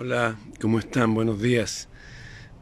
Hola, 0.00 0.36
¿cómo 0.60 0.78
están? 0.78 1.12
Buenos 1.12 1.42
días. 1.42 1.88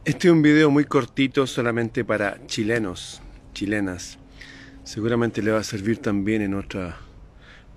Este 0.05 0.27
es 0.27 0.33
un 0.33 0.41
video 0.41 0.71
muy 0.71 0.85
cortito 0.85 1.45
solamente 1.45 2.03
para 2.03 2.43
chilenos, 2.47 3.21
chilenas. 3.53 4.17
Seguramente 4.83 5.43
le 5.43 5.51
va 5.51 5.59
a 5.59 5.63
servir 5.63 5.99
también 5.99 6.41
en 6.41 6.55
otros 6.55 6.95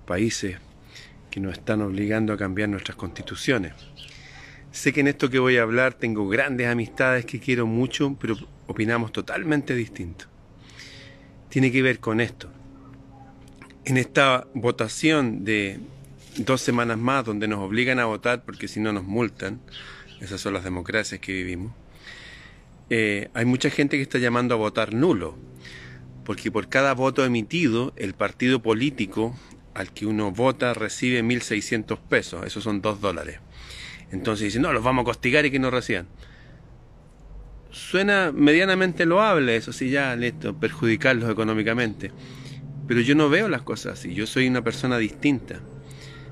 países 0.07 0.57
que 1.29 1.39
nos 1.39 1.53
están 1.53 1.83
obligando 1.83 2.33
a 2.33 2.37
cambiar 2.37 2.69
nuestras 2.69 2.95
constituciones. 2.95 3.73
Sé 4.71 4.93
que 4.93 5.01
en 5.01 5.09
esto 5.09 5.29
que 5.29 5.37
voy 5.37 5.57
a 5.57 5.61
hablar 5.61 5.93
tengo 5.93 6.27
grandes 6.27 6.65
amistades 6.65 7.27
que 7.27 7.39
quiero 7.39 7.67
mucho, 7.67 8.17
pero 8.19 8.35
opinamos 8.65 9.11
totalmente 9.11 9.75
distinto. 9.75 10.25
Tiene 11.49 11.71
que 11.71 11.83
ver 11.83 11.99
con 11.99 12.19
esto. 12.19 12.49
En 13.85 13.97
esta 13.97 14.47
votación 14.55 15.45
de 15.45 15.79
dos 16.37 16.61
semanas 16.61 16.97
más 16.97 17.25
donde 17.25 17.47
nos 17.47 17.59
obligan 17.59 17.99
a 17.99 18.05
votar 18.05 18.43
porque 18.43 18.67
si 18.67 18.79
no 18.79 18.93
nos 18.93 19.03
multan, 19.03 19.59
esas 20.19 20.39
son 20.41 20.53
las 20.53 20.63
democracias 20.63 21.19
que 21.19 21.33
vivimos, 21.33 21.73
eh, 22.89 23.29
hay 23.33 23.45
mucha 23.45 23.69
gente 23.69 23.97
que 23.97 24.03
está 24.03 24.17
llamando 24.17 24.53
a 24.53 24.57
votar 24.57 24.93
nulo, 24.93 25.37
porque 26.25 26.51
por 26.51 26.67
cada 26.67 26.93
voto 26.93 27.23
emitido 27.25 27.93
el 27.95 28.13
partido 28.13 28.61
político 28.61 29.35
al 29.73 29.93
que 29.93 30.05
uno 30.05 30.31
vota 30.31 30.73
recibe 30.73 31.23
1.600 31.23 31.97
pesos, 31.99 32.45
esos 32.45 32.63
son 32.63 32.81
2 32.81 32.99
dólares. 33.01 33.39
Entonces 34.11 34.45
dicen, 34.45 34.61
no, 34.61 34.73
los 34.73 34.83
vamos 34.83 35.03
a 35.03 35.11
castigar 35.11 35.45
y 35.45 35.51
que 35.51 35.59
no 35.59 35.71
reciban. 35.71 36.07
Suena 37.69 38.33
medianamente 38.33 39.05
loable, 39.05 39.55
eso 39.55 39.71
sí, 39.71 39.89
ya, 39.89 40.13
listo, 40.17 40.53
perjudicarlos 40.59 41.29
económicamente. 41.31 42.11
Pero 42.87 42.99
yo 42.99 43.15
no 43.15 43.29
veo 43.29 43.47
las 43.47 43.61
cosas 43.61 43.93
así, 43.93 44.13
yo 44.13 44.27
soy 44.27 44.47
una 44.47 44.61
persona 44.61 44.97
distinta. 44.97 45.61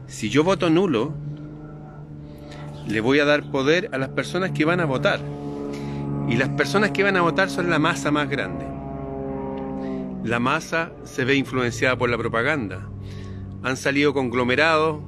Si 0.09 0.29
yo 0.29 0.43
voto 0.43 0.71
nulo, 0.71 1.13
le 2.87 2.99
voy 2.99 3.19
a 3.19 3.25
dar 3.25 3.51
poder 3.51 3.89
a 3.93 3.99
las 3.99 4.09
personas 4.09 4.51
que 4.51 4.65
van 4.65 4.79
a 4.79 4.85
votar. 4.85 5.19
Y 6.27 6.35
las 6.35 6.49
personas 6.49 6.91
que 6.91 7.03
van 7.03 7.15
a 7.15 7.21
votar 7.21 7.51
son 7.51 7.69
la 7.69 7.77
masa 7.77 8.09
más 8.09 8.27
grande. 8.27 8.65
La 10.23 10.39
masa 10.39 10.91
se 11.03 11.25
ve 11.25 11.35
influenciada 11.35 11.95
por 11.95 12.09
la 12.09 12.17
propaganda. 12.17 12.89
Han 13.61 13.77
salido 13.77 14.11
conglomerados 14.11 14.99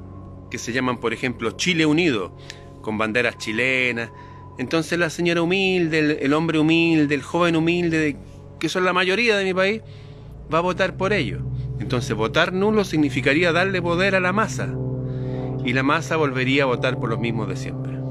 que 0.51 0.59
se 0.59 0.71
llaman, 0.71 0.99
por 0.99 1.13
ejemplo, 1.13 1.49
Chile 1.51 1.87
Unido, 1.87 2.37
con 2.83 2.99
banderas 2.99 3.39
chilenas. 3.39 4.11
Entonces 4.59 4.99
la 4.99 5.09
señora 5.09 5.41
humilde, 5.41 6.19
el, 6.21 6.33
hombre 6.33 6.59
humilde, 6.59 7.15
el 7.15 7.23
joven 7.23 7.55
humilde, 7.55 8.17
que 8.59 8.69
son 8.69 8.85
la 8.85 8.93
mayoría 8.93 9.35
de 9.35 9.45
mi 9.45 9.53
país, 9.55 9.81
va 10.53 10.59
a 10.59 10.61
votar 10.61 10.95
por 10.95 11.11
ellos. 11.11 11.41
Entonces 11.79 12.15
votar 12.15 12.53
nulo 12.53 12.83
significaría 12.83 13.51
darle 13.51 13.81
poder 13.81 14.13
a 14.13 14.19
la 14.19 14.31
masa 14.31 14.71
y 15.65 15.73
la 15.73 15.83
masa 15.83 16.17
volvería 16.17 16.63
a 16.63 16.67
votar 16.67 16.99
por 16.99 17.09
los 17.09 17.19
mismos 17.19 17.47
de 17.47 17.55
siempre. 17.55 18.01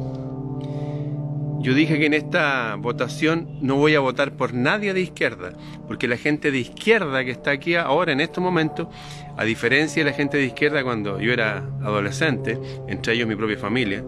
Yo 1.60 1.74
dije 1.74 1.98
que 1.98 2.06
en 2.06 2.14
esta 2.14 2.76
votación 2.76 3.58
no 3.60 3.76
voy 3.76 3.94
a 3.94 4.00
votar 4.00 4.32
por 4.32 4.54
nadie 4.54 4.94
de 4.94 5.02
izquierda, 5.02 5.52
porque 5.86 6.08
la 6.08 6.16
gente 6.16 6.50
de 6.50 6.58
izquierda 6.58 7.22
que 7.22 7.30
está 7.30 7.50
aquí 7.50 7.74
ahora 7.74 8.12
en 8.12 8.20
estos 8.20 8.42
momentos, 8.42 8.88
a 9.36 9.44
diferencia 9.44 10.02
de 10.02 10.10
la 10.10 10.16
gente 10.16 10.38
de 10.38 10.44
izquierda 10.44 10.82
cuando 10.82 11.20
yo 11.20 11.34
era 11.34 11.58
adolescente, 11.82 12.58
entre 12.88 13.12
ellos 13.12 13.28
mi 13.28 13.36
propia 13.36 13.58
familia, 13.58 14.02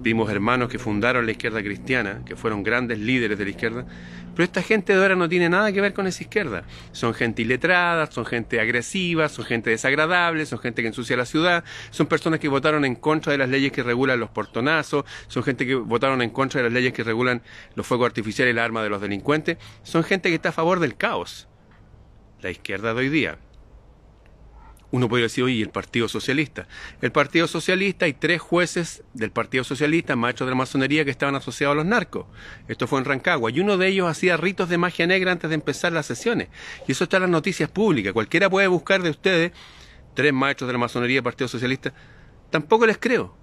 vimos 0.00 0.30
hermanos 0.30 0.70
que 0.70 0.78
fundaron 0.78 1.26
la 1.26 1.32
izquierda 1.32 1.62
cristiana, 1.62 2.22
que 2.24 2.34
fueron 2.34 2.62
grandes 2.62 2.98
líderes 2.98 3.36
de 3.36 3.44
la 3.44 3.50
izquierda, 3.50 3.86
pero 4.34 4.44
esta 4.44 4.62
gente 4.62 4.94
de 4.94 5.00
ahora 5.00 5.16
no 5.16 5.28
tiene 5.28 5.48
nada 5.48 5.72
que 5.72 5.80
ver 5.80 5.94
con 5.94 6.06
esa 6.06 6.22
izquierda. 6.22 6.64
Son 6.92 7.14
gente 7.14 7.42
iletrada, 7.42 8.10
son 8.10 8.24
gente 8.24 8.60
agresiva, 8.60 9.28
son 9.28 9.44
gente 9.44 9.70
desagradable, 9.70 10.46
son 10.46 10.58
gente 10.58 10.82
que 10.82 10.88
ensucia 10.88 11.16
la 11.16 11.26
ciudad, 11.26 11.64
son 11.90 12.06
personas 12.06 12.40
que 12.40 12.48
votaron 12.48 12.84
en 12.84 12.94
contra 12.94 13.32
de 13.32 13.38
las 13.38 13.48
leyes 13.48 13.72
que 13.72 13.82
regulan 13.82 14.20
los 14.20 14.30
portonazos, 14.30 15.04
son 15.26 15.42
gente 15.42 15.66
que 15.66 15.74
votaron 15.74 16.22
en 16.22 16.30
contra 16.30 16.60
de 16.60 16.68
las 16.68 16.72
leyes 16.72 16.92
que 16.92 17.04
regulan 17.04 17.42
los 17.74 17.86
fuegos 17.86 18.06
artificiales 18.06 18.52
y 18.52 18.56
la 18.56 18.64
arma 18.64 18.82
de 18.82 18.90
los 18.90 19.00
delincuentes, 19.00 19.58
son 19.82 20.04
gente 20.04 20.28
que 20.28 20.36
está 20.36 20.50
a 20.50 20.52
favor 20.52 20.80
del 20.80 20.96
caos. 20.96 21.48
La 22.40 22.50
izquierda 22.50 22.94
de 22.94 23.00
hoy 23.00 23.08
día. 23.08 23.38
Uno 24.90 25.08
podría 25.08 25.24
decir, 25.26 25.44
oye, 25.44 25.60
el 25.60 25.68
Partido 25.68 26.08
Socialista. 26.08 26.66
El 27.02 27.12
Partido 27.12 27.46
Socialista 27.46 28.06
hay 28.06 28.14
tres 28.14 28.40
jueces 28.40 29.02
del 29.12 29.30
Partido 29.30 29.62
Socialista, 29.62 30.16
maestros 30.16 30.46
de 30.46 30.52
la 30.52 30.56
masonería, 30.56 31.04
que 31.04 31.10
estaban 31.10 31.34
asociados 31.34 31.74
a 31.74 31.76
los 31.76 31.84
narcos. 31.84 32.26
Esto 32.68 32.86
fue 32.86 32.98
en 32.98 33.04
Rancagua. 33.04 33.50
Y 33.50 33.60
uno 33.60 33.76
de 33.76 33.88
ellos 33.88 34.08
hacía 34.08 34.38
ritos 34.38 34.70
de 34.70 34.78
magia 34.78 35.06
negra 35.06 35.32
antes 35.32 35.50
de 35.50 35.54
empezar 35.54 35.92
las 35.92 36.06
sesiones. 36.06 36.48
Y 36.86 36.92
eso 36.92 37.04
está 37.04 37.18
en 37.18 37.24
las 37.24 37.30
noticias 37.30 37.68
públicas. 37.68 38.14
Cualquiera 38.14 38.48
puede 38.48 38.66
buscar 38.66 39.02
de 39.02 39.10
ustedes 39.10 39.52
tres 40.14 40.32
maestros 40.32 40.66
de 40.66 40.72
la 40.72 40.78
masonería 40.78 41.22
Partido 41.22 41.48
Socialista. 41.48 41.92
Tampoco 42.50 42.86
les 42.86 42.96
creo. 42.98 43.37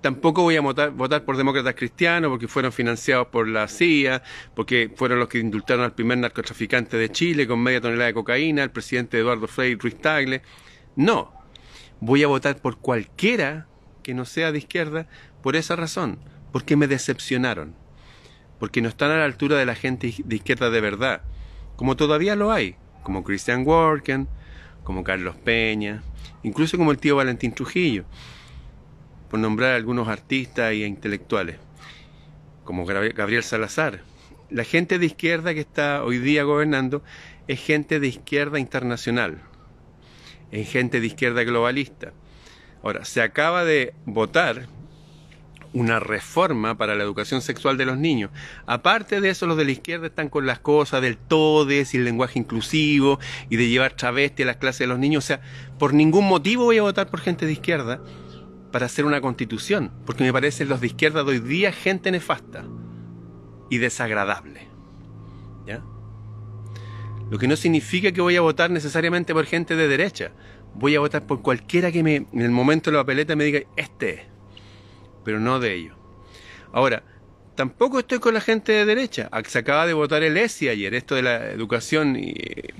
Tampoco 0.00 0.42
voy 0.42 0.56
a 0.56 0.62
votar, 0.62 1.24
por 1.24 1.36
demócratas 1.36 1.74
cristianos 1.74 2.30
porque 2.30 2.48
fueron 2.48 2.72
financiados 2.72 3.26
por 3.26 3.46
la 3.46 3.68
CIA, 3.68 4.22
porque 4.54 4.90
fueron 4.94 5.18
los 5.18 5.28
que 5.28 5.38
indultaron 5.38 5.84
al 5.84 5.92
primer 5.92 6.16
narcotraficante 6.16 6.96
de 6.96 7.10
Chile 7.10 7.46
con 7.46 7.60
media 7.60 7.82
tonelada 7.82 8.06
de 8.06 8.14
cocaína, 8.14 8.62
el 8.62 8.70
presidente 8.70 9.18
Eduardo 9.18 9.46
Frei 9.46 9.74
Ruiz 9.74 10.00
Tagle. 10.00 10.40
No, 10.96 11.32
voy 12.00 12.22
a 12.22 12.28
votar 12.28 12.56
por 12.62 12.78
cualquiera 12.78 13.66
que 14.02 14.14
no 14.14 14.24
sea 14.24 14.52
de 14.52 14.58
izquierda 14.58 15.06
por 15.42 15.54
esa 15.54 15.76
razón, 15.76 16.18
porque 16.50 16.76
me 16.76 16.86
decepcionaron, 16.86 17.74
porque 18.58 18.80
no 18.80 18.88
están 18.88 19.10
a 19.10 19.18
la 19.18 19.26
altura 19.26 19.58
de 19.58 19.66
la 19.66 19.74
gente 19.74 20.14
de 20.24 20.36
izquierda 20.36 20.70
de 20.70 20.80
verdad, 20.80 21.22
como 21.76 21.96
todavía 21.96 22.36
lo 22.36 22.52
hay, 22.52 22.76
como 23.02 23.22
Christian 23.22 23.66
Worken, 23.66 24.28
como 24.82 25.04
Carlos 25.04 25.36
Peña, 25.36 26.02
incluso 26.42 26.78
como 26.78 26.90
el 26.90 26.98
tío 26.98 27.16
Valentín 27.16 27.52
Trujillo 27.52 28.06
por 29.30 29.38
nombrar 29.38 29.74
algunos 29.74 30.08
artistas 30.08 30.72
e 30.72 30.86
intelectuales, 30.86 31.56
como 32.64 32.84
Gabriel 32.84 33.44
Salazar. 33.44 34.02
La 34.50 34.64
gente 34.64 34.98
de 34.98 35.06
izquierda 35.06 35.54
que 35.54 35.60
está 35.60 36.02
hoy 36.04 36.18
día 36.18 36.42
gobernando 36.42 37.04
es 37.46 37.60
gente 37.60 38.00
de 38.00 38.08
izquierda 38.08 38.58
internacional, 38.58 39.40
es 40.50 40.68
gente 40.68 41.00
de 41.00 41.06
izquierda 41.06 41.44
globalista. 41.44 42.12
Ahora, 42.82 43.04
se 43.04 43.22
acaba 43.22 43.64
de 43.64 43.94
votar 44.04 44.66
una 45.72 46.00
reforma 46.00 46.76
para 46.76 46.96
la 46.96 47.04
educación 47.04 47.42
sexual 47.42 47.76
de 47.76 47.86
los 47.86 47.96
niños. 47.96 48.32
Aparte 48.66 49.20
de 49.20 49.30
eso, 49.30 49.46
los 49.46 49.56
de 49.56 49.64
la 49.64 49.70
izquierda 49.70 50.08
están 50.08 50.28
con 50.28 50.44
las 50.44 50.58
cosas 50.58 51.00
del 51.02 51.16
todes 51.16 51.94
y 51.94 51.98
el 51.98 52.04
lenguaje 52.04 52.40
inclusivo 52.40 53.20
y 53.48 53.56
de 53.56 53.68
llevar 53.68 53.92
travesti 53.92 54.42
a 54.42 54.46
las 54.46 54.56
clases 54.56 54.80
de 54.80 54.86
los 54.88 54.98
niños. 54.98 55.24
O 55.24 55.26
sea, 55.28 55.40
por 55.78 55.94
ningún 55.94 56.26
motivo 56.26 56.64
voy 56.64 56.78
a 56.78 56.82
votar 56.82 57.08
por 57.08 57.20
gente 57.20 57.46
de 57.46 57.52
izquierda 57.52 58.00
para 58.70 58.86
hacer 58.86 59.04
una 59.04 59.20
constitución, 59.20 59.90
porque 60.06 60.24
me 60.24 60.32
parecen 60.32 60.68
los 60.68 60.80
de 60.80 60.88
izquierda 60.88 61.24
de 61.24 61.30
hoy 61.30 61.38
día 61.40 61.72
gente 61.72 62.10
nefasta 62.10 62.64
y 63.68 63.78
desagradable. 63.78 64.68
¿Ya? 65.66 65.82
Lo 67.30 67.38
que 67.38 67.48
no 67.48 67.56
significa 67.56 68.12
que 68.12 68.20
voy 68.20 68.36
a 68.36 68.40
votar 68.40 68.70
necesariamente 68.70 69.32
por 69.32 69.46
gente 69.46 69.76
de 69.76 69.88
derecha. 69.88 70.32
Voy 70.74 70.94
a 70.96 71.00
votar 71.00 71.26
por 71.26 71.42
cualquiera 71.42 71.90
que 71.92 72.02
me, 72.02 72.16
en 72.16 72.42
el 72.42 72.50
momento 72.50 72.90
de 72.90 72.96
la 72.96 73.02
papeleta 73.02 73.36
me 73.36 73.44
diga, 73.44 73.60
este 73.76 74.30
pero 75.24 75.40
no 75.40 75.60
de 75.60 75.74
ellos. 75.74 75.96
Ahora, 76.72 77.02
tampoco 77.54 77.98
estoy 78.00 78.18
con 78.18 78.34
la 78.34 78.40
gente 78.40 78.72
de 78.72 78.84
derecha. 78.84 79.30
Se 79.46 79.58
acaba 79.58 79.86
de 79.86 79.92
votar 79.92 80.22
el 80.22 80.36
ESI 80.36 80.68
ayer, 80.68 80.94
esto 80.94 81.14
de 81.14 81.22
la 81.22 81.50
educación 81.50 82.16
eh, 82.16 82.72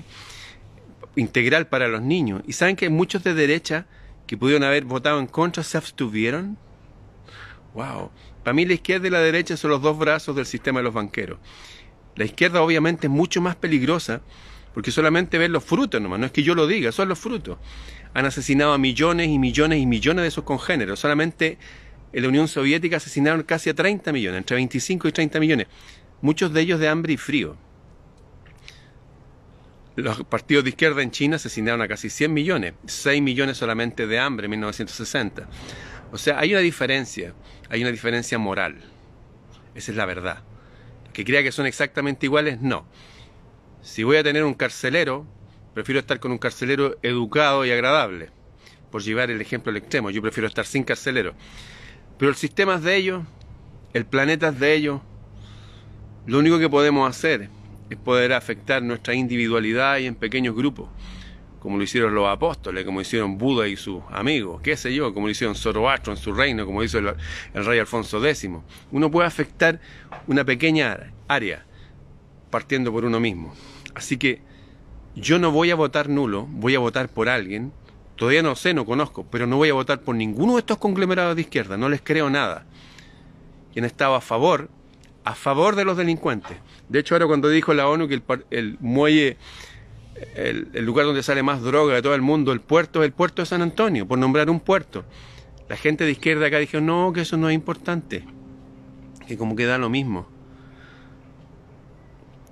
integral 1.15 1.67
para 1.67 1.87
los 1.87 2.01
niños. 2.01 2.41
Y 2.47 2.53
saben 2.53 2.75
que 2.75 2.89
muchos 2.89 3.23
de 3.23 3.33
derecha 3.33 3.85
que 4.31 4.37
pudieron 4.37 4.63
haber 4.63 4.85
votado 4.85 5.19
en 5.19 5.27
contra 5.27 5.61
se 5.61 5.77
abstuvieron. 5.77 6.57
Wow. 7.73 8.11
Para 8.45 8.53
mí 8.53 8.63
la 8.63 8.75
izquierda 8.75 9.07
y 9.07 9.09
la 9.09 9.19
derecha 9.19 9.57
son 9.57 9.71
los 9.71 9.81
dos 9.81 9.99
brazos 9.99 10.33
del 10.37 10.45
sistema 10.45 10.79
de 10.79 10.85
los 10.85 10.93
banqueros. 10.93 11.37
La 12.15 12.23
izquierda 12.23 12.61
obviamente 12.61 13.07
es 13.07 13.11
mucho 13.11 13.41
más 13.41 13.57
peligrosa 13.57 14.21
porque 14.73 14.89
solamente 14.89 15.37
ven 15.37 15.51
los 15.51 15.65
frutos 15.65 16.01
nomás, 16.01 16.17
no 16.17 16.27
es 16.27 16.31
que 16.31 16.43
yo 16.43 16.55
lo 16.55 16.65
diga, 16.65 16.93
son 16.93 17.09
los 17.09 17.19
frutos. 17.19 17.57
Han 18.13 18.25
asesinado 18.25 18.71
a 18.71 18.77
millones 18.77 19.27
y 19.27 19.37
millones 19.37 19.79
y 19.79 19.85
millones 19.85 20.23
de 20.23 20.31
sus 20.31 20.45
congéneros. 20.45 20.97
Solamente 20.97 21.57
en 22.13 22.23
la 22.23 22.29
Unión 22.29 22.47
Soviética 22.47 22.95
asesinaron 22.95 23.43
casi 23.43 23.69
a 23.69 23.73
30 23.73 24.13
millones, 24.13 24.37
entre 24.37 24.55
25 24.55 25.09
y 25.09 25.11
30 25.11 25.41
millones. 25.41 25.67
Muchos 26.21 26.53
de 26.53 26.61
ellos 26.61 26.79
de 26.79 26.87
hambre 26.87 27.11
y 27.11 27.17
frío. 27.17 27.57
Los 29.95 30.23
partidos 30.23 30.63
de 30.63 30.69
izquierda 30.69 31.01
en 31.01 31.11
China 31.11 31.35
asesinaron 31.35 31.81
a 31.81 31.87
casi 31.87 32.09
100 32.09 32.33
millones, 32.33 32.73
6 32.85 33.21
millones 33.21 33.57
solamente 33.57 34.07
de 34.07 34.19
hambre 34.19 34.45
en 34.45 34.51
1960. 34.51 35.49
O 36.13 36.17
sea, 36.17 36.39
hay 36.39 36.53
una 36.53 36.61
diferencia, 36.61 37.33
hay 37.69 37.81
una 37.81 37.91
diferencia 37.91 38.37
moral. 38.37 38.77
Esa 39.75 39.91
es 39.91 39.97
la 39.97 40.05
verdad. 40.05 40.43
Que 41.11 41.25
crea 41.25 41.43
que 41.43 41.51
son 41.51 41.65
exactamente 41.65 42.25
iguales, 42.25 42.61
no. 42.61 42.85
Si 43.81 44.03
voy 44.03 44.15
a 44.15 44.23
tener 44.23 44.45
un 44.45 44.53
carcelero, 44.53 45.25
prefiero 45.73 45.99
estar 45.99 46.19
con 46.21 46.31
un 46.31 46.37
carcelero 46.37 46.97
educado 47.01 47.65
y 47.65 47.71
agradable. 47.71 48.29
Por 48.91 49.03
llevar 49.03 49.29
el 49.29 49.41
ejemplo 49.41 49.71
al 49.71 49.77
extremo, 49.77 50.09
yo 50.09 50.21
prefiero 50.21 50.47
estar 50.47 50.65
sin 50.65 50.83
carcelero. 50.83 51.33
Pero 52.17 52.29
el 52.29 52.37
sistema 52.37 52.75
es 52.75 52.83
de 52.83 52.95
ellos, 52.95 53.23
el 53.93 54.05
planeta 54.05 54.49
es 54.49 54.59
de 54.59 54.73
ellos. 54.73 55.01
Lo 56.27 56.39
único 56.39 56.59
que 56.59 56.69
podemos 56.69 57.09
hacer 57.09 57.49
es 57.91 57.97
poder 57.97 58.31
afectar 58.31 58.81
nuestra 58.81 59.13
individualidad 59.13 59.97
y 59.97 60.05
en 60.05 60.15
pequeños 60.15 60.55
grupos. 60.55 60.89
como 61.59 61.77
lo 61.77 61.83
hicieron 61.83 62.15
los 62.15 62.27
apóstoles, 62.27 62.83
como 62.85 63.01
hicieron 63.01 63.37
Buda 63.37 63.67
y 63.67 63.75
sus 63.75 64.01
amigos, 64.09 64.61
qué 64.63 64.75
sé 64.75 64.95
yo, 64.95 65.13
como 65.13 65.27
lo 65.27 65.31
hicieron 65.31 65.53
Zoroastro 65.53 66.11
en 66.11 66.17
su 66.17 66.33
reino, 66.33 66.65
como 66.65 66.83
hizo 66.83 66.97
el, 66.97 67.13
el 67.53 67.65
rey 67.65 67.77
Alfonso 67.77 68.25
X. 68.25 68.49
Uno 68.91 69.11
puede 69.11 69.27
afectar 69.27 69.79
una 70.25 70.43
pequeña 70.43 71.13
área 71.27 71.63
partiendo 72.49 72.91
por 72.91 73.05
uno 73.05 73.19
mismo. 73.19 73.53
Así 73.93 74.17
que 74.17 74.41
yo 75.15 75.37
no 75.37 75.51
voy 75.51 75.69
a 75.69 75.75
votar 75.75 76.09
nulo, 76.09 76.47
voy 76.49 76.73
a 76.73 76.79
votar 76.79 77.09
por 77.09 77.29
alguien, 77.29 77.71
todavía 78.15 78.41
no 78.41 78.55
sé, 78.55 78.73
no 78.73 78.85
conozco, 78.85 79.27
pero 79.29 79.45
no 79.45 79.57
voy 79.57 79.69
a 79.69 79.73
votar 79.73 80.01
por 80.01 80.15
ninguno 80.15 80.53
de 80.53 80.59
estos 80.61 80.79
conglomerados 80.79 81.35
de 81.35 81.41
izquierda, 81.41 81.77
no 81.77 81.89
les 81.89 82.01
creo 82.01 82.31
nada. 82.31 82.65
Quien 83.71 83.85
estaba 83.85 84.17
a 84.17 84.21
favor, 84.21 84.69
a 85.23 85.35
favor 85.35 85.75
de 85.75 85.85
los 85.85 85.97
delincuentes. 85.97 86.57
De 86.89 86.99
hecho, 86.99 87.15
ahora 87.15 87.27
cuando 87.27 87.49
dijo 87.49 87.73
la 87.73 87.87
ONU 87.87 88.07
que 88.07 88.15
el, 88.15 88.23
el 88.49 88.77
muelle 88.79 89.37
el, 90.35 90.85
lugar 90.85 91.05
donde 91.05 91.23
sale 91.23 91.43
más 91.43 91.61
droga 91.61 91.95
de 91.95 92.01
todo 92.01 92.15
el 92.15 92.21
mundo, 92.21 92.51
el 92.51 92.61
puerto, 92.61 93.03
el 93.03 93.11
puerto 93.11 93.41
de 93.41 93.45
San 93.45 93.61
Antonio, 93.61 94.07
por 94.07 94.19
nombrar 94.19 94.49
un 94.49 94.59
puerto. 94.59 95.03
La 95.69 95.77
gente 95.77 96.03
de 96.03 96.11
izquierda 96.11 96.47
acá 96.47 96.59
dijo, 96.59 96.81
no, 96.81 97.13
que 97.13 97.21
eso 97.21 97.37
no 97.37 97.49
es 97.49 97.55
importante, 97.55 98.25
que 99.27 99.37
como 99.37 99.55
que 99.55 99.65
da 99.65 99.77
lo 99.77 99.89
mismo. 99.89 100.27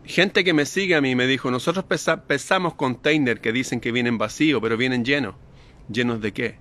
Gente 0.05 0.43
que 0.43 0.53
me 0.53 0.65
sigue 0.65 0.95
a 0.95 1.01
mí 1.01 1.15
me 1.15 1.27
dijo, 1.27 1.51
nosotros 1.51 1.85
pesamos 2.27 2.73
containers 2.73 3.41
que 3.41 3.51
dicen 3.51 3.79
que 3.79 3.91
vienen 3.91 4.17
vacíos, 4.17 4.59
pero 4.61 4.77
vienen 4.77 5.05
llenos. 5.05 5.35
¿Llenos 5.91 6.21
de 6.21 6.33
qué? 6.33 6.55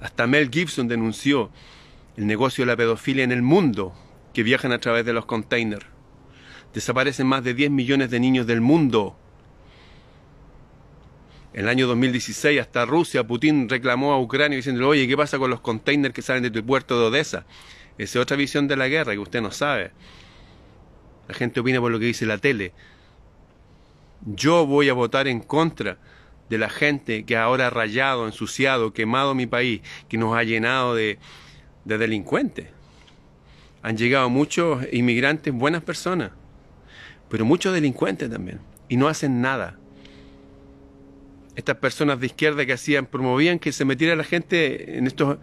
Hasta 0.00 0.26
Mel 0.26 0.50
Gibson 0.50 0.86
denunció 0.86 1.50
el 2.16 2.26
negocio 2.26 2.62
de 2.62 2.66
la 2.66 2.76
pedofilia 2.76 3.24
en 3.24 3.32
el 3.32 3.42
mundo 3.42 3.92
que 4.38 4.44
viajan 4.44 4.70
a 4.70 4.78
través 4.78 5.04
de 5.04 5.12
los 5.12 5.26
containers. 5.26 5.84
Desaparecen 6.72 7.26
más 7.26 7.42
de 7.42 7.54
10 7.54 7.72
millones 7.72 8.08
de 8.08 8.20
niños 8.20 8.46
del 8.46 8.60
mundo 8.60 9.16
en 11.52 11.64
el 11.64 11.68
año 11.68 11.88
2016 11.88 12.60
hasta 12.60 12.86
Rusia, 12.86 13.26
Putin 13.26 13.68
reclamó 13.68 14.12
a 14.12 14.20
Ucrania 14.20 14.54
diciendo, 14.54 14.86
oye, 14.86 15.08
¿qué 15.08 15.16
pasa 15.16 15.40
con 15.40 15.50
los 15.50 15.60
containers 15.60 16.14
que 16.14 16.22
salen 16.22 16.44
de 16.44 16.52
tu 16.52 16.64
puerto 16.64 17.00
de 17.00 17.06
Odessa? 17.06 17.46
Esa 17.98 18.20
es 18.20 18.22
otra 18.22 18.36
visión 18.36 18.68
de 18.68 18.76
la 18.76 18.86
guerra 18.86 19.10
que 19.10 19.18
usted 19.18 19.42
no 19.42 19.50
sabe. 19.50 19.90
La 21.26 21.34
gente 21.34 21.58
opina 21.58 21.80
por 21.80 21.90
lo 21.90 21.98
que 21.98 22.04
dice 22.04 22.24
la 22.24 22.38
tele. 22.38 22.72
Yo 24.24 24.66
voy 24.66 24.88
a 24.88 24.92
votar 24.92 25.26
en 25.26 25.40
contra 25.40 25.98
de 26.48 26.58
la 26.58 26.70
gente 26.70 27.24
que 27.24 27.36
ahora 27.36 27.66
ha 27.66 27.70
rayado, 27.70 28.24
ensuciado, 28.24 28.92
quemado 28.92 29.34
mi 29.34 29.48
país, 29.48 29.80
que 30.08 30.16
nos 30.16 30.36
ha 30.36 30.44
llenado 30.44 30.94
de, 30.94 31.18
de 31.84 31.98
delincuentes. 31.98 32.77
Han 33.82 33.96
llegado 33.96 34.28
muchos 34.28 34.84
inmigrantes, 34.92 35.52
buenas 35.52 35.82
personas, 35.82 36.32
pero 37.28 37.44
muchos 37.44 37.72
delincuentes 37.72 38.30
también, 38.30 38.60
y 38.88 38.96
no 38.96 39.08
hacen 39.08 39.40
nada 39.40 39.78
estas 41.58 41.76
personas 41.78 42.20
de 42.20 42.26
izquierda 42.26 42.64
que 42.64 42.72
hacían, 42.72 43.06
promovían 43.06 43.58
que 43.58 43.72
se 43.72 43.84
metiera 43.84 44.14
la 44.14 44.22
gente 44.22 44.96
en 44.96 45.08
estos 45.08 45.38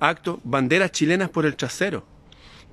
actos 0.00 0.40
banderas 0.42 0.90
chilenas 0.90 1.28
por 1.28 1.46
el 1.46 1.54
trasero, 1.54 2.04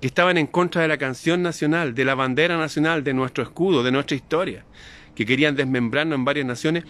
que 0.02 0.08
estaban 0.08 0.36
en 0.40 0.48
contra 0.48 0.82
de 0.82 0.88
la 0.88 0.98
canción 0.98 1.44
nacional, 1.44 1.94
de 1.94 2.06
la 2.06 2.16
bandera 2.16 2.58
nacional, 2.58 3.04
de 3.04 3.14
nuestro 3.14 3.44
escudo, 3.44 3.84
de 3.84 3.92
nuestra 3.92 4.16
historia, 4.18 4.66
que 5.14 5.28
querían 5.28 5.56
desmembrarnos 5.56 6.18
en 6.18 6.26
varias 6.26 6.48
naciones. 6.48 6.86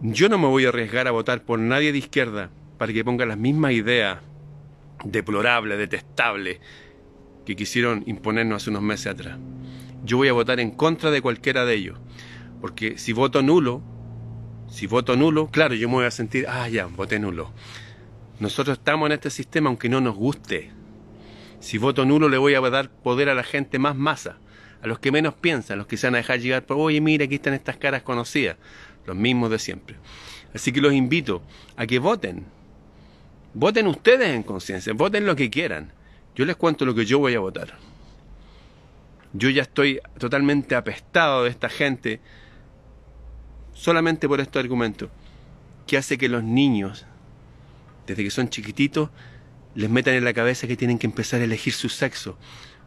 Yo 0.00 0.28
no 0.28 0.38
me 0.38 0.46
voy 0.46 0.64
a 0.64 0.68
arriesgar 0.68 1.08
a 1.08 1.10
votar 1.10 1.42
por 1.42 1.58
nadie 1.58 1.90
de 1.90 1.98
izquierda 1.98 2.50
para 2.78 2.92
que 2.92 3.04
ponga 3.04 3.26
las 3.26 3.36
mismas 3.36 3.72
ideas 3.72 4.18
deplorables, 5.04 5.76
detestables, 5.76 6.60
que 7.44 7.56
quisieron 7.56 8.02
imponernos 8.06 8.62
hace 8.62 8.70
unos 8.70 8.82
meses 8.82 9.06
atrás. 9.08 9.38
Yo 10.04 10.16
voy 10.16 10.28
a 10.28 10.32
votar 10.32 10.60
en 10.60 10.70
contra 10.70 11.10
de 11.10 11.22
cualquiera 11.22 11.64
de 11.64 11.74
ellos, 11.74 11.98
porque 12.60 12.98
si 12.98 13.12
voto 13.12 13.42
nulo, 13.42 13.82
si 14.68 14.86
voto 14.86 15.16
nulo, 15.16 15.48
claro, 15.50 15.74
yo 15.74 15.88
me 15.88 15.94
voy 15.96 16.06
a 16.06 16.10
sentir, 16.10 16.46
ah, 16.48 16.68
ya, 16.68 16.86
voté 16.86 17.18
nulo. 17.18 17.52
Nosotros 18.40 18.78
estamos 18.78 19.06
en 19.06 19.12
este 19.12 19.30
sistema 19.30 19.68
aunque 19.68 19.88
no 19.88 20.00
nos 20.00 20.16
guste. 20.16 20.70
Si 21.60 21.78
voto 21.78 22.04
nulo 22.04 22.28
le 22.28 22.36
voy 22.36 22.54
a 22.54 22.60
dar 22.60 22.90
poder 22.90 23.28
a 23.28 23.34
la 23.34 23.44
gente 23.44 23.78
más 23.78 23.96
masa, 23.96 24.36
a 24.82 24.86
los 24.86 24.98
que 24.98 25.12
menos 25.12 25.34
piensan, 25.34 25.78
los 25.78 25.86
que 25.86 25.96
se 25.96 26.06
van 26.06 26.16
a 26.16 26.18
dejar 26.18 26.40
llegar 26.40 26.66
por, 26.66 26.76
oye, 26.76 27.00
mira, 27.00 27.24
aquí 27.24 27.36
están 27.36 27.54
estas 27.54 27.76
caras 27.76 28.02
conocidas, 28.02 28.56
los 29.06 29.16
mismos 29.16 29.50
de 29.50 29.58
siempre. 29.58 29.96
Así 30.54 30.72
que 30.72 30.80
los 30.80 30.92
invito 30.92 31.42
a 31.76 31.86
que 31.86 31.98
voten. 31.98 32.44
Voten 33.54 33.86
ustedes 33.86 34.28
en 34.28 34.42
conciencia, 34.42 34.92
voten 34.92 35.26
lo 35.26 35.36
que 35.36 35.48
quieran. 35.48 35.92
Yo 36.34 36.44
les 36.44 36.56
cuento 36.56 36.84
lo 36.84 36.94
que 36.94 37.06
yo 37.06 37.18
voy 37.18 37.34
a 37.34 37.40
votar. 37.40 37.78
Yo 39.32 39.50
ya 39.50 39.62
estoy 39.62 40.00
totalmente 40.18 40.74
apestado 40.74 41.44
de 41.44 41.50
esta 41.50 41.68
gente 41.68 42.20
solamente 43.72 44.28
por 44.28 44.40
este 44.40 44.58
argumento, 44.58 45.10
que 45.86 45.96
hace 45.96 46.16
que 46.16 46.28
los 46.28 46.42
niños, 46.42 47.04
desde 48.06 48.22
que 48.24 48.30
son 48.30 48.48
chiquititos, 48.48 49.10
les 49.74 49.90
metan 49.90 50.14
en 50.14 50.24
la 50.24 50.32
cabeza 50.32 50.66
que 50.66 50.76
tienen 50.76 50.98
que 50.98 51.06
empezar 51.06 51.40
a 51.40 51.44
elegir 51.44 51.72
su 51.72 51.88
sexo, 51.88 52.38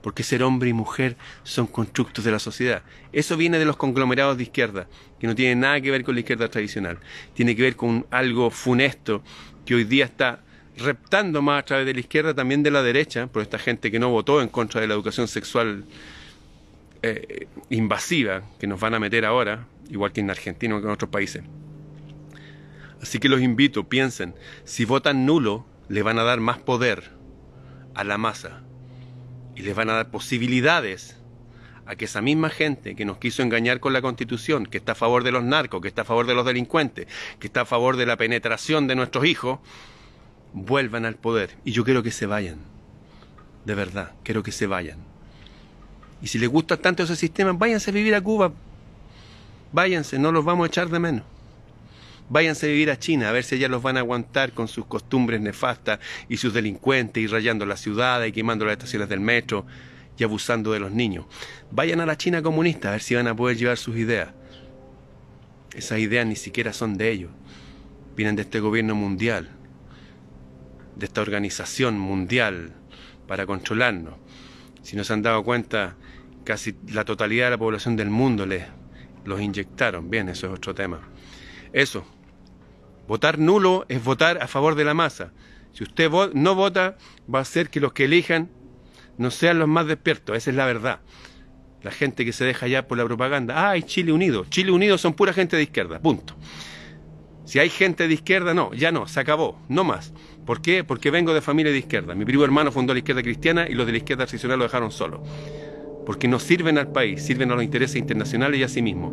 porque 0.01 0.23
ser 0.23 0.43
hombre 0.43 0.69
y 0.69 0.73
mujer 0.73 1.17
son 1.43 1.67
constructos 1.67 2.23
de 2.23 2.31
la 2.31 2.39
sociedad. 2.39 2.83
Eso 3.11 3.35
viene 3.35 3.59
de 3.59 3.65
los 3.65 3.75
conglomerados 3.75 4.37
de 4.37 4.43
izquierda, 4.43 4.87
que 5.19 5.27
no 5.27 5.35
tienen 5.35 5.59
nada 5.59 5.81
que 5.81 5.91
ver 5.91 6.03
con 6.03 6.15
la 6.15 6.21
izquierda 6.21 6.49
tradicional. 6.49 6.99
Tiene 7.33 7.55
que 7.55 7.63
ver 7.63 7.75
con 7.75 8.05
algo 8.09 8.49
funesto 8.49 9.21
que 9.65 9.75
hoy 9.75 9.83
día 9.83 10.05
está 10.05 10.43
reptando 10.77 11.41
más 11.41 11.61
a 11.61 11.65
través 11.65 11.85
de 11.85 11.93
la 11.93 11.99
izquierda, 11.99 12.33
también 12.33 12.63
de 12.63 12.71
la 12.71 12.81
derecha, 12.81 13.27
por 13.27 13.41
esta 13.41 13.57
gente 13.57 13.91
que 13.91 13.99
no 13.99 14.09
votó 14.09 14.41
en 14.41 14.49
contra 14.49 14.81
de 14.81 14.87
la 14.87 14.93
educación 14.93 15.27
sexual 15.27 15.85
eh, 17.01 17.47
invasiva 17.69 18.43
que 18.59 18.67
nos 18.67 18.79
van 18.79 18.93
a 18.93 18.99
meter 18.99 19.25
ahora, 19.25 19.67
igual 19.89 20.11
que 20.11 20.21
en 20.21 20.29
Argentina 20.29 20.75
o 20.75 20.79
en 20.79 20.89
otros 20.89 21.09
países. 21.09 21.43
Así 23.01 23.19
que 23.19 23.29
los 23.29 23.41
invito, 23.41 23.83
piensen, 23.83 24.33
si 24.63 24.85
votan 24.85 25.25
nulo, 25.25 25.65
le 25.89 26.01
van 26.01 26.19
a 26.19 26.23
dar 26.23 26.39
más 26.39 26.57
poder 26.57 27.11
a 27.93 28.03
la 28.03 28.17
masa 28.17 28.61
y 29.55 29.61
les 29.61 29.75
van 29.75 29.89
a 29.89 29.93
dar 29.93 30.11
posibilidades 30.11 31.17
a 31.85 31.95
que 31.95 32.05
esa 32.05 32.21
misma 32.21 32.49
gente 32.49 32.95
que 32.95 33.05
nos 33.05 33.17
quiso 33.17 33.41
engañar 33.41 33.79
con 33.79 33.93
la 33.93 34.01
constitución, 34.01 34.65
que 34.65 34.77
está 34.77 34.91
a 34.91 34.95
favor 34.95 35.23
de 35.23 35.31
los 35.31 35.43
narcos, 35.43 35.81
que 35.81 35.87
está 35.87 36.01
a 36.01 36.05
favor 36.05 36.27
de 36.27 36.35
los 36.35 36.45
delincuentes, 36.45 37.07
que 37.39 37.47
está 37.47 37.61
a 37.61 37.65
favor 37.65 37.95
de 37.95 38.05
la 38.05 38.17
penetración 38.17 38.87
de 38.87 38.95
nuestros 38.95 39.25
hijos, 39.25 39.59
vuelvan 40.65 41.05
al 41.05 41.15
poder. 41.15 41.51
Y 41.63 41.71
yo 41.71 41.83
quiero 41.83 42.03
que 42.03 42.11
se 42.11 42.25
vayan. 42.25 42.57
De 43.65 43.75
verdad, 43.75 44.13
quiero 44.23 44.43
que 44.43 44.51
se 44.51 44.67
vayan. 44.67 44.99
Y 46.21 46.27
si 46.27 46.39
les 46.39 46.49
gusta 46.49 46.77
tanto 46.77 47.03
ese 47.03 47.15
sistema, 47.15 47.53
váyanse 47.53 47.91
a 47.91 47.93
vivir 47.93 48.15
a 48.15 48.21
Cuba, 48.21 48.51
váyanse, 49.71 50.17
no 50.17 50.31
los 50.31 50.43
vamos 50.43 50.65
a 50.65 50.67
echar 50.67 50.89
de 50.89 50.99
menos. 50.99 51.23
Váyanse 52.29 52.65
a 52.65 52.69
vivir 52.69 52.91
a 52.91 52.99
China, 52.99 53.29
a 53.29 53.31
ver 53.31 53.43
si 53.43 53.55
allá 53.55 53.69
los 53.69 53.81
van 53.81 53.97
a 53.97 54.01
aguantar 54.01 54.51
con 54.51 54.67
sus 54.67 54.85
costumbres 54.85 55.39
nefastas 55.39 55.99
y 56.27 56.37
sus 56.37 56.53
delincuentes 56.53 57.23
y 57.23 57.27
rayando 57.27 57.65
la 57.65 57.77
ciudad 57.77 58.23
y 58.25 58.31
quemando 58.31 58.65
las 58.65 58.73
estaciones 58.73 59.07
del 59.07 59.21
metro 59.21 59.65
y 60.17 60.23
abusando 60.23 60.71
de 60.73 60.79
los 60.79 60.91
niños. 60.91 61.25
Vayan 61.71 62.01
a 62.01 62.05
la 62.05 62.17
China 62.17 62.41
comunista 62.41 62.89
a 62.89 62.91
ver 62.91 63.01
si 63.01 63.15
van 63.15 63.27
a 63.27 63.35
poder 63.35 63.55
llevar 63.55 63.77
sus 63.77 63.95
ideas. 63.95 64.29
Esas 65.73 65.99
ideas 65.99 66.25
ni 66.25 66.35
siquiera 66.35 66.73
son 66.73 66.97
de 66.97 67.11
ellos. 67.11 67.31
Vienen 68.15 68.35
de 68.35 68.41
este 68.41 68.59
gobierno 68.59 68.95
mundial, 68.95 69.49
de 70.97 71.05
esta 71.05 71.21
organización 71.21 71.99
mundial 71.99 72.73
para 73.27 73.45
controlarnos. 73.45 74.15
Si 74.81 74.95
no 74.95 75.03
se 75.03 75.13
han 75.13 75.21
dado 75.21 75.43
cuenta, 75.43 75.95
casi 76.43 76.75
la 76.89 77.05
totalidad 77.05 77.45
de 77.47 77.51
la 77.51 77.57
población 77.57 77.95
del 77.95 78.09
mundo 78.09 78.45
les 78.45 78.63
los 79.25 79.41
inyectaron. 79.41 80.09
Bien, 80.09 80.29
eso 80.29 80.47
es 80.47 80.53
otro 80.53 80.73
tema. 80.73 81.01
Eso. 81.73 82.05
Votar 83.07 83.37
nulo 83.37 83.85
es 83.89 84.03
votar 84.03 84.41
a 84.41 84.47
favor 84.47 84.75
de 84.75 84.85
la 84.85 84.93
masa. 84.93 85.31
Si 85.73 85.83
usted 85.83 86.09
no 86.33 86.55
vota, 86.55 86.97
va 87.33 87.41
a 87.41 87.45
ser 87.45 87.69
que 87.69 87.79
los 87.79 87.93
que 87.93 88.05
elijan 88.05 88.49
no 89.17 89.29
sean 89.31 89.59
los 89.59 89.67
más 89.67 89.85
despiertos. 89.87 90.35
Esa 90.35 90.49
es 90.49 90.55
la 90.55 90.65
verdad. 90.65 91.01
La 91.83 91.91
gente 91.91 92.25
que 92.25 92.33
se 92.33 92.45
deja 92.45 92.67
ya 92.67 92.87
por 92.87 92.97
la 92.97 93.05
propaganda. 93.05 93.69
¡Ay, 93.69 93.83
Chile 93.83 94.11
Unido! 94.11 94.45
Chile 94.45 94.71
Unido 94.71 94.97
son 94.97 95.13
pura 95.13 95.33
gente 95.33 95.55
de 95.55 95.63
izquierda. 95.63 95.99
Punto. 95.99 96.35
Si 97.47 97.57
hay 97.57 97.69
gente 97.69 98.07
de 98.07 98.13
izquierda, 98.13 98.53
no, 98.53 98.71
ya 98.73 98.91
no, 98.91 99.07
se 99.07 99.19
acabó, 99.19 99.57
no 99.67 99.83
más. 99.83 100.13
¿Por 100.45 100.61
qué? 100.61 100.83
Porque 100.83 101.09
vengo 101.09 101.33
de 101.33 101.41
familia 101.41 101.71
de 101.71 101.79
izquierda. 101.79 102.13
Mi 102.13 102.25
primo 102.25 102.43
hermano 102.43 102.71
fundó 102.71 102.93
la 102.93 102.99
izquierda 102.99 103.23
cristiana 103.23 103.67
y 103.67 103.73
los 103.73 103.87
de 103.87 103.93
la 103.93 103.97
izquierda 103.97 104.25
tradicional 104.27 104.59
lo 104.59 104.65
dejaron 104.65 104.91
solo 104.91 105.23
porque 106.07 106.29
no 106.29 106.39
sirven 106.39 106.77
al 106.77 106.87
país, 106.93 107.21
sirven 107.21 107.51
a 107.51 107.55
los 107.55 107.65
intereses 107.65 107.97
internacionales 107.97 108.61
y 108.61 108.63
a 108.63 108.69
sí 108.69 108.81
mismos. 108.81 109.11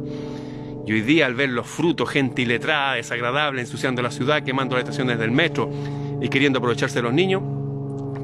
Y 0.87 0.93
hoy 0.93 1.00
día 1.00 1.26
al 1.26 1.35
ver 1.35 1.49
los 1.49 1.67
frutos, 1.67 2.09
gente 2.09 2.43
iletrada, 2.43 2.95
desagradable, 2.95 3.62
ensuciando 3.62 4.00
la 4.00 4.12
ciudad, 4.12 4.45
quemando 4.45 4.76
las 4.76 4.85
estaciones 4.85 5.19
del 5.19 5.33
metro 5.33 5.69
y 6.23 6.29
queriendo 6.29 6.61
aprovecharse 6.61 7.00
de 7.00 7.03
los 7.03 7.12
niños, 7.12 7.43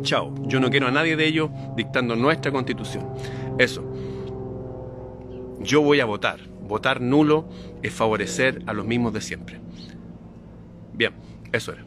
chao, 0.02 0.32
yo 0.46 0.60
no 0.60 0.70
quiero 0.70 0.86
a 0.86 0.92
nadie 0.92 1.16
de 1.16 1.26
ellos 1.26 1.50
dictando 1.74 2.14
nuestra 2.14 2.52
constitución. 2.52 3.08
Eso. 3.58 3.82
Yo 5.58 5.82
voy 5.82 5.98
a 5.98 6.04
votar. 6.04 6.38
Votar 6.60 7.00
nulo 7.00 7.48
es 7.82 7.92
favorecer 7.92 8.62
a 8.66 8.72
los 8.72 8.86
mismos 8.86 9.12
de 9.12 9.20
siempre. 9.20 9.60
Bien, 11.00 11.14
eso 11.50 11.72
era. 11.72 11.82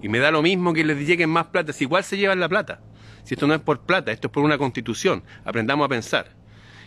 Y 0.00 0.08
me 0.08 0.20
da 0.20 0.30
lo 0.30 0.42
mismo 0.42 0.72
que 0.72 0.84
les 0.84 0.96
lleguen 1.04 1.28
más 1.28 1.46
plata, 1.46 1.72
si 1.72 1.82
igual 1.82 2.04
se 2.04 2.16
llevan 2.16 2.38
la 2.38 2.48
plata. 2.48 2.80
Si 3.24 3.34
esto 3.34 3.48
no 3.48 3.54
es 3.54 3.60
por 3.60 3.80
plata, 3.80 4.12
esto 4.12 4.28
es 4.28 4.32
por 4.32 4.44
una 4.44 4.56
constitución. 4.58 5.24
Aprendamos 5.44 5.84
a 5.86 5.88
pensar. 5.88 6.36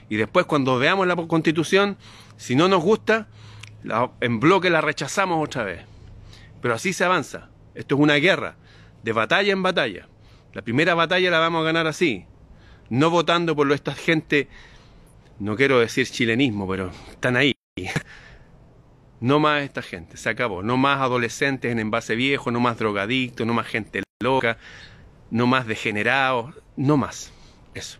Y 0.07 0.15
después 0.15 0.45
cuando 0.45 0.79
veamos 0.79 1.07
la 1.07 1.17
constitución, 1.17 1.97
si 2.37 2.55
no 2.55 2.69
nos 2.69 2.81
gusta, 2.81 3.27
en 4.21 4.39
bloque 4.39 4.69
la 4.69 4.79
rechazamos 4.79 5.45
otra 5.45 5.65
vez. 5.65 5.81
Pero 6.61 6.73
así 6.73 6.93
se 6.93 7.03
avanza. 7.03 7.49
Esto 7.75 7.95
es 7.95 8.01
una 8.01 8.15
guerra, 8.15 8.55
de 9.03 9.11
batalla 9.11 9.51
en 9.51 9.61
batalla. 9.61 10.07
La 10.53 10.61
primera 10.61 10.95
batalla 10.95 11.29
la 11.31 11.39
vamos 11.39 11.63
a 11.63 11.65
ganar 11.65 11.85
así, 11.85 12.27
no 12.89 13.09
votando 13.09 13.57
por 13.57 13.69
esta 13.73 13.93
gente, 13.93 14.47
no 15.37 15.57
quiero 15.57 15.81
decir 15.81 16.07
chilenismo, 16.07 16.65
pero 16.65 16.91
están 17.11 17.35
ahí. 17.35 17.53
No 19.21 19.39
más 19.39 19.61
esta 19.61 19.83
gente, 19.83 20.17
se 20.17 20.29
acabó. 20.29 20.63
No 20.63 20.77
más 20.77 20.99
adolescentes 20.99 21.71
en 21.71 21.79
envase 21.79 22.15
viejo, 22.15 22.51
no 22.51 22.59
más 22.59 22.77
drogadictos, 22.77 23.45
no 23.45 23.53
más 23.53 23.67
gente 23.67 24.01
loca, 24.19 24.57
no 25.29 25.45
más 25.47 25.67
degenerados, 25.67 26.55
no 26.75 26.97
más. 26.97 27.31
Eso. 27.75 27.99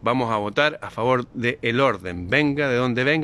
Vamos 0.00 0.32
a 0.32 0.36
votar 0.36 0.78
a 0.80 0.90
favor 0.90 1.28
del 1.32 1.58
el 1.62 1.80
orden, 1.80 2.30
venga 2.30 2.68
de 2.68 2.76
donde 2.76 3.04
venga. 3.04 3.20